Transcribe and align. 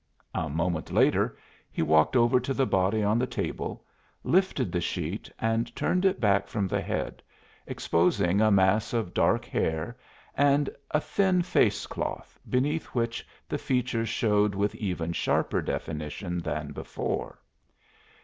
A 0.33 0.49
moment 0.49 0.89
later 0.91 1.37
he 1.71 1.83
walked 1.83 2.15
over 2.15 2.39
to 2.39 2.55
the 2.55 2.65
body 2.65 3.03
on 3.03 3.19
the 3.19 3.27
table, 3.27 3.85
lifted 4.23 4.71
the 4.71 4.81
sheet 4.81 5.29
and 5.37 5.75
turned 5.75 6.05
it 6.05 6.19
back 6.19 6.47
from 6.47 6.67
the 6.67 6.81
head, 6.81 7.21
exposing 7.67 8.41
a 8.41 8.49
mass 8.49 8.93
of 8.93 9.13
dark 9.13 9.45
hair 9.45 9.95
and 10.33 10.71
a 10.89 10.99
thin 10.99 11.43
face 11.43 11.85
cloth, 11.85 12.39
beneath 12.49 12.85
which 12.95 13.27
the 13.47 13.59
features 13.59 14.09
showed 14.09 14.55
with 14.55 14.73
even 14.73 15.13
sharper 15.13 15.61
definition 15.61 16.39
than 16.39 16.71
before. 16.71 17.37